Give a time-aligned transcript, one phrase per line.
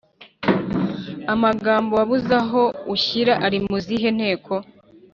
[1.33, 2.63] amagambo wabuze aho
[2.93, 4.53] ushyira ari mu zihe nteko?